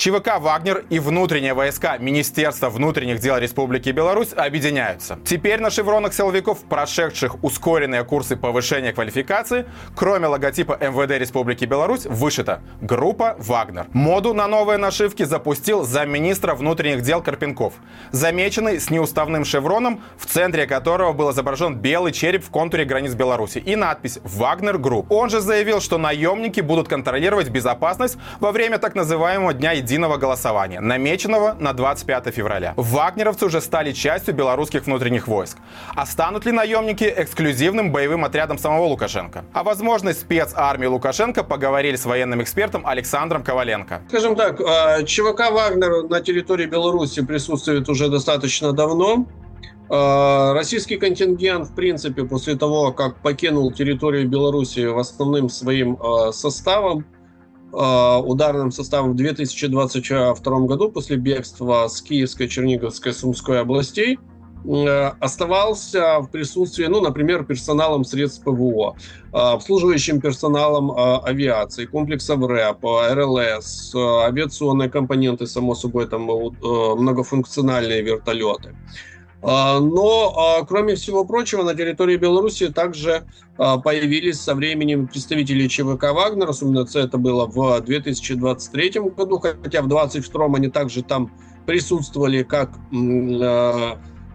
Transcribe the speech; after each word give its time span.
ЧВК 0.00 0.38
«Вагнер» 0.40 0.86
и 0.88 0.98
внутренние 0.98 1.52
войска 1.52 1.98
Министерства 1.98 2.70
внутренних 2.70 3.18
дел 3.18 3.36
Республики 3.36 3.90
Беларусь 3.90 4.32
объединяются. 4.34 5.18
Теперь 5.26 5.60
на 5.60 5.68
шевронах 5.68 6.14
силовиков, 6.14 6.64
прошедших 6.64 7.44
ускоренные 7.44 8.02
курсы 8.04 8.34
повышения 8.34 8.94
квалификации, 8.94 9.66
кроме 9.94 10.28
логотипа 10.28 10.78
МВД 10.80 11.18
Республики 11.18 11.66
Беларусь, 11.66 12.06
вышита 12.06 12.62
группа 12.80 13.36
«Вагнер». 13.38 13.88
Моду 13.92 14.32
на 14.32 14.48
новые 14.48 14.78
нашивки 14.78 15.24
запустил 15.24 15.84
замминистра 15.84 16.54
внутренних 16.54 17.02
дел 17.02 17.20
Карпенков, 17.20 17.74
замеченный 18.10 18.80
с 18.80 18.88
неуставным 18.88 19.44
шевроном, 19.44 20.02
в 20.16 20.24
центре 20.24 20.66
которого 20.66 21.12
был 21.12 21.30
изображен 21.32 21.74
белый 21.74 22.12
череп 22.12 22.42
в 22.42 22.48
контуре 22.48 22.86
границ 22.86 23.12
Беларуси 23.12 23.58
и 23.58 23.76
надпись 23.76 24.18
«Wagner 24.24 24.78
Group». 24.78 25.12
Он 25.12 25.28
же 25.28 25.42
заявил, 25.42 25.82
что 25.82 25.98
наемники 25.98 26.62
будут 26.62 26.88
контролировать 26.88 27.50
безопасность 27.50 28.16
во 28.38 28.50
время 28.50 28.78
так 28.78 28.94
называемого 28.94 29.52
Дня 29.52 29.74
единого 29.90 30.18
голосования, 30.18 30.80
намеченного 30.80 31.56
на 31.58 31.72
25 31.72 32.32
февраля. 32.34 32.74
Вагнеровцы 32.76 33.46
уже 33.46 33.60
стали 33.60 33.92
частью 33.92 34.34
белорусских 34.34 34.86
внутренних 34.86 35.26
войск. 35.26 35.58
А 35.96 36.06
станут 36.06 36.46
ли 36.46 36.52
наемники 36.52 37.12
эксклюзивным 37.16 37.90
боевым 37.90 38.24
отрядом 38.24 38.56
самого 38.58 38.84
Лукашенко? 38.84 39.44
О 39.52 39.64
возможность 39.64 40.20
спецармии 40.20 40.86
Лукашенко 40.86 41.42
поговорили 41.42 41.96
с 41.96 42.04
военным 42.04 42.40
экспертом 42.42 42.86
Александром 42.86 43.42
Коваленко. 43.42 44.02
Скажем 44.08 44.36
так, 44.36 44.60
а, 44.60 45.02
ЧВК 45.02 45.50
«Вагнер» 45.50 46.08
на 46.08 46.20
территории 46.20 46.66
Беларуси 46.66 47.24
присутствует 47.24 47.88
уже 47.88 48.08
достаточно 48.08 48.72
давно. 48.72 49.26
А, 49.88 50.52
российский 50.54 50.98
контингент, 50.98 51.68
в 51.68 51.74
принципе, 51.74 52.24
после 52.24 52.54
того, 52.54 52.92
как 52.92 53.16
покинул 53.22 53.72
территорию 53.72 54.28
Беларуси 54.28 54.86
в 54.86 54.98
основным 54.98 55.48
своим 55.48 55.98
а, 56.00 56.30
составом, 56.30 57.04
ударным 57.72 58.70
составом 58.70 59.12
в 59.12 59.16
2022 59.16 60.60
году 60.60 60.90
после 60.90 61.16
бегства 61.16 61.88
с 61.88 62.02
Киевской, 62.02 62.48
Черниговской, 62.48 63.12
Сумской 63.12 63.60
областей 63.60 64.18
э, 64.64 65.12
оставался 65.20 66.20
в 66.20 66.30
присутствии, 66.30 66.86
ну, 66.86 67.00
например, 67.00 67.44
персоналом 67.44 68.04
средств 68.04 68.42
ПВО, 68.44 68.96
э, 69.32 69.36
обслуживающим 69.36 70.20
персоналом 70.20 70.92
авиации, 71.24 71.86
комплексов 71.86 72.44
РЭП, 72.44 72.84
РЛС, 72.84 73.94
авиационные 73.94 74.90
компоненты, 74.90 75.46
само 75.46 75.74
собой, 75.74 76.08
там 76.08 76.22
многофункциональные 76.22 78.02
вертолеты. 78.02 78.74
А, 79.42 79.80
но, 79.80 80.34
а, 80.36 80.64
кроме 80.66 80.96
всего 80.96 81.24
прочего, 81.24 81.62
на 81.62 81.74
территории 81.74 82.16
Беларуси 82.16 82.68
также 82.68 83.24
а, 83.56 83.78
появились 83.78 84.40
со 84.40 84.54
временем 84.54 85.06
представители 85.06 85.66
ЧВК 85.66 86.12
«Вагнер», 86.12 86.50
особенно 86.50 86.86
это 86.92 87.18
было 87.18 87.46
в 87.46 87.80
2023 87.80 89.00
году, 89.16 89.38
хотя 89.38 89.82
в 89.82 89.88
2022 89.88 90.46
они 90.56 90.68
также 90.68 91.02
там 91.02 91.30
присутствовали 91.66 92.42
как 92.42 92.70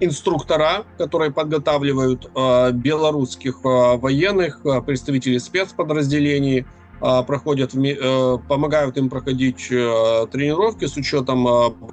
инструктора, 0.00 0.84
которые 0.98 1.32
подготавливают 1.32 2.30
белорусских 2.74 3.60
военных, 3.62 4.60
представители 4.84 5.38
спецподразделений, 5.38 6.66
проходят, 7.00 7.72
помогают 7.72 8.98
им 8.98 9.08
проходить 9.08 9.68
тренировки 9.68 10.86
с 10.86 10.96
учетом 10.96 11.44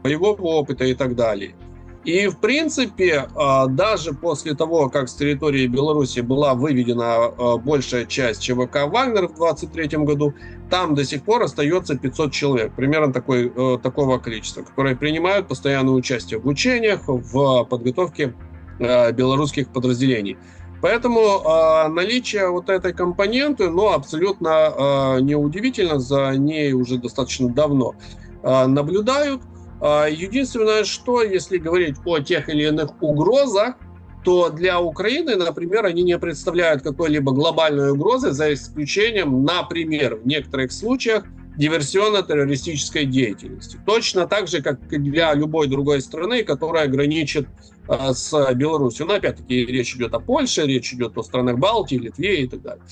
боевого 0.03 0.41
опыта 0.41 0.85
и 0.85 0.95
так 0.95 1.15
далее. 1.15 1.55
И, 2.05 2.27
в 2.27 2.39
принципе, 2.39 3.27
а, 3.35 3.67
даже 3.67 4.13
после 4.13 4.55
того, 4.55 4.89
как 4.89 5.09
с 5.09 5.15
территории 5.15 5.67
Беларуси 5.67 6.21
была 6.21 6.53
выведена 6.53 7.25
а, 7.25 7.57
большая 7.57 8.05
часть 8.05 8.41
ЧВК 8.41 8.87
«Вагнер» 8.87 9.27
в 9.27 9.35
2023 9.35 9.97
году, 10.05 10.33
там 10.69 10.95
до 10.95 11.03
сих 11.03 11.23
пор 11.23 11.43
остается 11.43 11.97
500 11.97 12.31
человек, 12.31 12.73
примерно 12.73 13.11
такой, 13.11 13.51
э, 13.53 13.77
такого 13.81 14.19
количества, 14.19 14.61
которые 14.61 14.95
принимают 14.95 15.47
постоянное 15.47 15.93
участие 15.93 16.39
в 16.39 16.47
учениях, 16.47 17.01
в 17.07 17.65
подготовке 17.65 18.35
э, 18.79 19.11
белорусских 19.11 19.69
подразделений. 19.69 20.37
Поэтому 20.81 21.19
э, 21.19 21.87
наличие 21.89 22.49
вот 22.49 22.69
этой 22.69 22.93
компоненты, 22.93 23.69
ну, 23.69 23.91
абсолютно 23.91 24.47
э, 24.47 25.21
неудивительно, 25.21 25.99
за 25.99 26.31
ней 26.37 26.71
уже 26.73 26.97
достаточно 26.97 27.49
давно 27.49 27.95
э, 28.43 28.65
наблюдают. 28.67 29.41
Единственное, 29.81 30.83
что 30.83 31.21
если 31.21 31.57
говорить 31.57 31.95
о 32.05 32.19
тех 32.19 32.49
или 32.49 32.67
иных 32.67 33.01
угрозах, 33.01 33.75
то 34.23 34.49
для 34.49 34.81
Украины, 34.81 35.35
например, 35.35 35.85
они 35.85 36.03
не 36.03 36.17
представляют 36.17 36.81
какой-либо 36.81 37.31
глобальной 37.31 37.91
угрозы, 37.91 38.31
за 38.31 38.53
исключением, 38.53 39.43
например, 39.43 40.15
в 40.15 40.27
некоторых 40.27 40.71
случаях 40.71 41.23
диверсионно-террористической 41.57 43.05
деятельности. 43.05 43.77
Точно 43.85 44.27
так 44.27 44.47
же, 44.47 44.61
как 44.61 44.87
для 44.87 45.33
любой 45.33 45.67
другой 45.67 46.01
страны, 46.01 46.43
которая 46.43 46.87
граничит 46.87 47.47
э, 47.87 48.13
с 48.13 48.53
Беларусью. 48.53 49.05
Но 49.05 49.15
опять-таки 49.15 49.65
речь 49.65 49.95
идет 49.95 50.13
о 50.13 50.19
Польше, 50.19 50.65
речь 50.65 50.93
идет 50.93 51.17
о 51.17 51.23
странах 51.23 51.57
Балтии, 51.57 51.95
Литве 51.95 52.43
и 52.43 52.47
так 52.47 52.61
далее. 52.61 52.83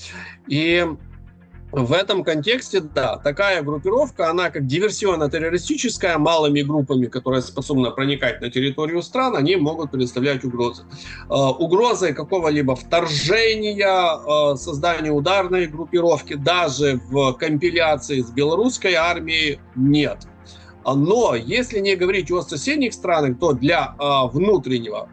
И 0.48 0.86
в 1.72 1.92
этом 1.92 2.24
контексте, 2.24 2.80
да, 2.80 3.18
такая 3.18 3.62
группировка, 3.62 4.30
она 4.30 4.50
как 4.50 4.66
диверсионно-террористическая, 4.66 6.16
малыми 6.16 6.62
группами, 6.62 7.06
которые 7.06 7.42
способны 7.42 7.90
проникать 7.90 8.40
на 8.40 8.50
территорию 8.50 9.02
стран, 9.02 9.36
они 9.36 9.56
могут 9.56 9.90
представлять 9.90 10.44
угрозы. 10.44 10.84
Э, 11.28 11.34
угрозы 11.34 12.14
какого-либо 12.14 12.74
вторжения, 12.74 14.52
э, 14.52 14.56
создания 14.56 15.10
ударной 15.10 15.66
группировки 15.66 16.34
даже 16.34 17.00
в 17.10 17.32
компиляции 17.34 18.22
с 18.22 18.30
белорусской 18.30 18.94
армией 18.94 19.60
нет. 19.74 20.26
Но 20.86 21.34
если 21.34 21.80
не 21.80 21.96
говорить 21.96 22.30
о 22.30 22.40
соседних 22.40 22.94
странах, 22.94 23.38
то 23.38 23.52
для 23.52 23.94
э, 23.98 24.28
внутреннего 24.32 25.10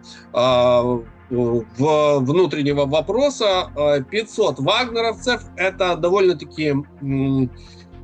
в 1.30 2.20
внутреннего 2.20 2.86
вопроса 2.86 4.04
500 4.10 4.60
э, 4.60 4.64
вагнеровцев– 4.64 5.42
это 5.56 5.96
довольно-таки 5.96 6.74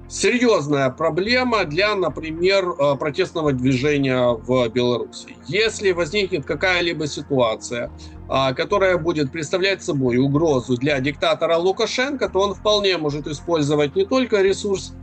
серьезная 0.08 0.90
проблема 0.90 1.64
для, 1.66 1.96
например, 1.96 2.70
э, 2.70 2.96
протестного 2.98 3.54
движения 3.54 4.28
в 4.28 4.68
Беларуси. 4.70 5.38
Если 5.48 5.92
возникнет 5.92 6.46
какая-либо 6.46 7.08
ситуация, 7.08 7.92
э, 8.30 8.54
которая 8.56 8.98
будет 8.98 9.32
представлять 9.32 9.84
собой 9.84 10.18
угрозу 10.18 10.76
для 10.76 11.00
диктатора 11.00 11.58
Лукашенко, 11.58 12.28
то 12.28 12.40
он 12.40 12.56
вполне 12.56 12.98
может 12.98 13.28
использовать 13.28 13.96
не 13.96 14.06
только 14.06 14.42
ресурс 14.42 14.94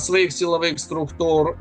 своих 0.00 0.32
силовых 0.32 0.78
структур 0.78 1.56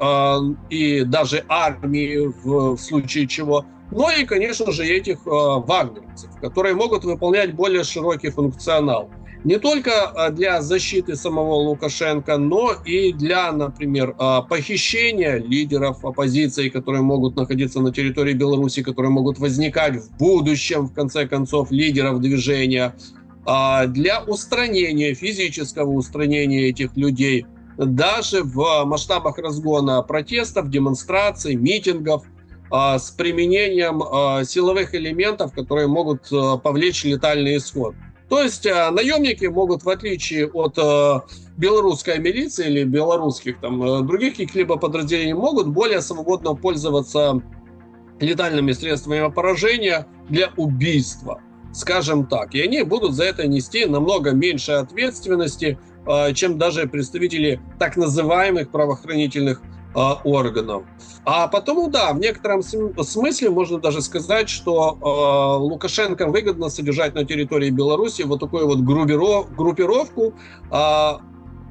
и 0.69 1.03
даже 1.06 1.45
армии 1.47 2.29
в 2.44 2.75
случае 2.75 3.25
чего, 3.25 3.66
ну 3.91 4.09
и, 4.09 4.25
конечно 4.25 4.72
же, 4.72 4.85
этих 4.85 5.18
э, 5.25 5.29
вагнеровцев, 5.29 6.31
которые 6.40 6.75
могут 6.75 7.03
выполнять 7.03 7.53
более 7.53 7.84
широкий 7.84 8.29
функционал. 8.29 9.09
Не 9.44 9.57
только 9.57 9.91
э, 9.91 10.31
для 10.31 10.62
защиты 10.62 11.16
самого 11.16 11.56
Лукашенко, 11.56 12.38
но 12.38 12.72
и 12.85 13.12
для, 13.12 13.52
например, 13.52 14.16
э, 14.18 14.40
похищения 14.47 15.38
лидеров 15.38 16.06
оппозиции, 16.06 16.69
которые 16.69 17.02
могут 17.02 17.35
находиться 17.35 17.81
на 17.81 17.91
территории 17.91 18.34
Беларуси, 18.34 18.81
которые 18.81 19.12
могут 19.12 19.40
возникать 19.40 19.97
в 19.97 20.18
будущем, 20.18 20.88
в 20.88 20.94
конце 20.94 21.28
концов, 21.28 21.69
лидеров 21.69 22.22
движения, 22.22 22.96
э, 23.46 23.88
для 23.88 24.22
устранения, 24.23 25.13
физического 25.16 25.90
устранения 25.90 26.69
этих 26.69 26.96
людей, 26.96 27.46
даже 27.78 28.44
в 28.44 28.85
масштабах 28.85 29.38
разгона 29.38 30.02
протестов, 30.02 30.69
демонстраций, 30.69 31.56
митингов– 31.56 32.23
а, 32.34 32.41
с 32.71 33.11
применением 33.11 34.01
а, 34.01 34.43
силовых 34.45 34.95
элементов, 34.95 35.53
которые 35.53 35.87
могут 35.87 36.31
а, 36.31 36.57
повлечь 36.57 37.03
летальный 37.03 37.57
исход. 37.57 37.96
То 38.29 38.41
есть 38.41 38.63
наемники 38.63 39.46
могут, 39.46 39.84
в 39.84 39.90
отличие 39.90 40.47
от 40.47 40.78
белорусской 41.57 42.17
милиции 42.17 42.66
или 42.66 42.85
белорусских 42.85 43.59
там, 43.59 44.07
других 44.07 44.37
каких-либо 44.37 44.78
подразделений, 44.78 45.34
могут 45.34 45.67
более 45.67 45.99
свободно 45.99 46.55
пользоваться 46.55 47.41
летальными 48.22 48.72
средствами 48.72 49.29
поражения 49.29 50.07
для 50.29 50.49
убийства, 50.55 51.41
скажем 51.73 52.25
так. 52.25 52.55
И 52.55 52.61
они 52.61 52.84
будут 52.84 53.16
за 53.16 53.25
это 53.25 53.47
нести 53.47 53.85
намного 53.85 54.31
меньше 54.31 54.72
ответственности, 54.72 55.78
чем 56.34 56.57
даже 56.57 56.87
представители 56.87 57.59
так 57.79 57.97
называемых 57.97 58.72
правоохранительных 58.72 59.61
Э, 59.61 59.71
органов. 59.93 60.84
А 61.26 61.47
потом, 61.47 61.91
да, 61.91 62.14
в 62.14 62.20
некотором 62.20 62.64
смысле 62.64 63.49
можно 63.49 63.79
даже 63.79 64.02
сказать, 64.02 64.49
что 64.49 64.97
э, 64.99 65.64
Лукашенко 65.64 66.28
выгодно 66.28 66.70
содержать 66.70 67.14
на 67.14 67.26
территории 67.26 67.70
Беларуси 67.70 68.23
вот 68.23 68.40
такую 68.40 68.67
вот 68.67 68.79
группиров, 68.79 69.55
группировку 69.55 70.34
э, 70.72 71.11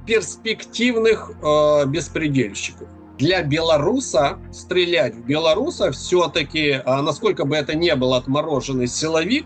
перспективных 0.06 1.32
э, 1.42 1.86
беспредельщиков. 1.86 2.88
Для 3.18 3.42
белоруса 3.42 4.38
стрелять 4.52 5.14
в 5.14 5.26
белоруса 5.26 5.90
все-таки, 5.90 6.80
насколько 6.86 7.44
бы 7.44 7.54
это 7.54 7.74
ни 7.76 7.92
был 7.92 8.14
отмороженный 8.14 8.86
силовик, 8.86 9.44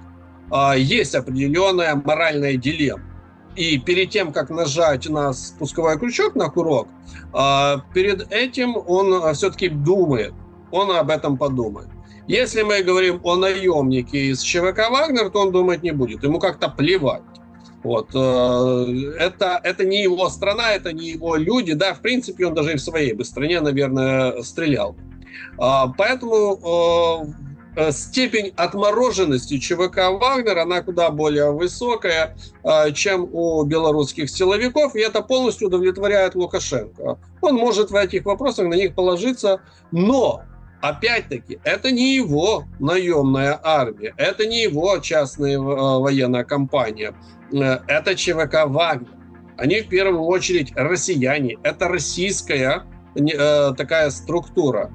есть 0.76 1.16
определенная 1.16 1.96
моральная 1.96 2.56
дилемма. 2.56 3.13
И 3.56 3.78
перед 3.78 4.10
тем, 4.10 4.32
как 4.32 4.50
нажать 4.50 5.08
на 5.08 5.32
спусковой 5.32 5.98
крючок, 5.98 6.34
на 6.34 6.48
курок, 6.48 6.88
а, 7.32 7.82
перед 7.94 8.32
этим 8.32 8.76
он 8.76 9.34
все-таки 9.34 9.68
думает, 9.68 10.34
он 10.70 10.90
об 10.90 11.10
этом 11.10 11.36
подумает. 11.36 11.88
Если 12.26 12.62
мы 12.62 12.82
говорим 12.82 13.20
о 13.22 13.36
наемнике 13.36 14.26
из 14.26 14.40
ЧВК 14.40 14.90
«Вагнер», 14.90 15.30
то 15.30 15.40
он 15.40 15.52
думать 15.52 15.82
не 15.82 15.90
будет, 15.90 16.22
ему 16.24 16.38
как-то 16.38 16.68
плевать. 16.68 17.22
Вот. 17.82 18.10
Э, 18.14 18.86
это, 19.18 19.60
это 19.62 19.84
не 19.84 20.02
его 20.02 20.30
страна, 20.30 20.72
это 20.72 20.92
не 20.94 21.10
его 21.10 21.36
люди. 21.36 21.74
Да, 21.74 21.92
в 21.92 22.00
принципе, 22.00 22.46
он 22.46 22.54
даже 22.54 22.72
и 22.72 22.76
в 22.76 22.80
своей 22.80 23.12
бы 23.12 23.24
стране, 23.24 23.60
наверное, 23.60 24.42
стрелял. 24.42 24.96
А, 25.58 25.88
поэтому 25.88 27.26
э, 27.28 27.43
степень 27.90 28.52
отмороженности 28.56 29.58
ЧВК 29.58 30.10
«Вагнер», 30.10 30.58
она 30.58 30.82
куда 30.82 31.10
более 31.10 31.52
высокая, 31.52 32.36
чем 32.94 33.28
у 33.32 33.64
белорусских 33.64 34.30
силовиков, 34.30 34.94
и 34.94 35.00
это 35.00 35.22
полностью 35.22 35.68
удовлетворяет 35.68 36.34
Лукашенко. 36.34 37.18
Он 37.40 37.54
может 37.54 37.90
в 37.90 37.96
этих 37.96 38.24
вопросах 38.24 38.66
на 38.66 38.74
них 38.74 38.94
положиться, 38.94 39.60
но 39.90 40.42
Опять-таки, 40.84 41.60
это 41.64 41.90
не 41.90 42.14
его 42.14 42.64
наемная 42.78 43.58
армия, 43.62 44.12
это 44.18 44.44
не 44.44 44.64
его 44.64 44.98
частная 44.98 45.58
военная 45.58 46.44
компания. 46.44 47.14
Э, 47.54 47.78
это 47.86 48.14
ЧВК 48.14 48.66
«Вагнер». 48.66 49.08
Они 49.56 49.80
в 49.80 49.88
первую 49.88 50.24
очередь 50.24 50.72
россияне. 50.76 51.56
Это 51.62 51.88
российская 51.88 52.84
э, 53.14 53.72
такая 53.78 54.10
структура. 54.10 54.90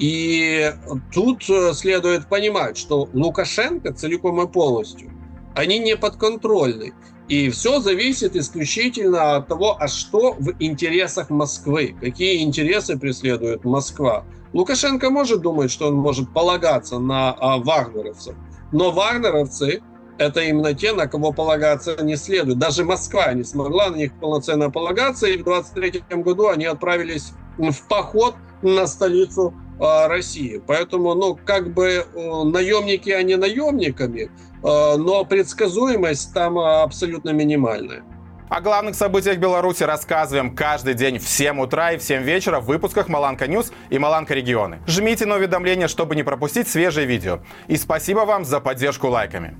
И 0.00 0.72
тут 1.12 1.48
э, 1.50 1.74
следует 1.74 2.26
понимать, 2.26 2.78
что 2.78 3.10
Лукашенко 3.12 3.92
целиком 3.92 4.40
и 4.40 4.50
полностью, 4.50 5.10
они 5.54 5.78
не 5.78 5.94
подконтрольны. 5.94 6.94
И 7.28 7.50
все 7.50 7.80
зависит 7.80 8.34
исключительно 8.34 9.36
от 9.36 9.48
того, 9.48 9.76
а 9.78 9.88
что 9.88 10.32
в 10.38 10.54
интересах 10.58 11.28
Москвы, 11.28 11.94
какие 12.00 12.42
интересы 12.42 12.98
преследует 12.98 13.64
Москва. 13.64 14.24
Лукашенко 14.54 15.10
может 15.10 15.42
думать, 15.42 15.70
что 15.70 15.88
он 15.88 15.94
может 15.94 16.32
полагаться 16.32 16.98
на 16.98 17.32
а, 17.32 17.58
вагнеровцев, 17.58 18.34
но 18.72 18.90
вагнеровцы 18.90 19.82
это 20.16 20.40
именно 20.40 20.74
те, 20.74 20.92
на 20.92 21.06
кого 21.06 21.32
полагаться 21.32 22.02
не 22.02 22.16
следует. 22.16 22.58
Даже 22.58 22.84
Москва 22.84 23.32
не 23.34 23.44
смогла 23.44 23.90
на 23.90 23.96
них 23.96 24.12
полноценно 24.18 24.70
полагаться, 24.70 25.26
и 25.26 25.36
в 25.36 25.44
23 25.44 26.02
году 26.22 26.48
они 26.48 26.64
отправились 26.64 27.32
в 27.58 27.88
поход 27.88 28.34
на 28.62 28.86
столицу 28.86 29.54
России. 29.80 30.60
Поэтому, 30.66 31.14
ну, 31.14 31.38
как 31.44 31.72
бы 31.72 32.04
наемники, 32.14 33.10
они 33.10 33.36
наемниками, 33.36 34.22
э, 34.22 34.28
но 34.62 35.24
предсказуемость 35.24 36.34
там 36.34 36.58
абсолютно 36.58 37.30
минимальная. 37.30 38.02
О 38.50 38.60
главных 38.60 38.96
событиях 38.96 39.38
Беларуси 39.38 39.84
рассказываем 39.84 40.56
каждый 40.56 40.94
день 40.94 41.18
в 41.18 41.28
7 41.28 41.60
утра 41.60 41.92
и 41.92 41.98
в 41.98 42.02
7 42.02 42.24
вечера 42.24 42.58
в 42.58 42.64
выпусках 42.64 43.08
Маланка 43.08 43.46
News 43.46 43.72
и 43.90 43.98
Маланка 43.98 44.34
Регионы. 44.34 44.80
Жмите 44.88 45.24
на 45.24 45.36
уведомления, 45.36 45.86
чтобы 45.86 46.16
не 46.16 46.24
пропустить 46.24 46.66
свежие 46.66 47.06
видео. 47.06 47.38
И 47.68 47.76
спасибо 47.76 48.20
вам 48.20 48.44
за 48.44 48.58
поддержку 48.58 49.06
лайками. 49.06 49.56